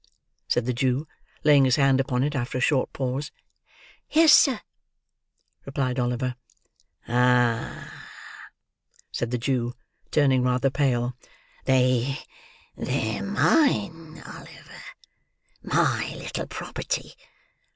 said 0.47 0.65
the 0.65 0.73
Jew, 0.73 1.07
laying 1.43 1.63
his 1.63 1.75
hand 1.75 1.99
upon 1.99 2.23
it 2.23 2.33
after 2.35 2.57
a 2.57 2.59
short 2.59 2.91
pause. 2.91 3.29
"Yes, 4.09 4.33
sir," 4.33 4.59
replied 5.63 5.99
Oliver. 5.99 6.35
"Ah!" 7.07 8.07
said 9.11 9.29
the 9.29 9.37
Jew, 9.37 9.73
turning 10.09 10.41
rather 10.41 10.71
pale. 10.71 11.15
"They—they're 11.65 12.17
mine, 13.21 14.23
Oliver; 14.25 14.81
my 15.61 16.15
little 16.17 16.47
property. 16.47 17.13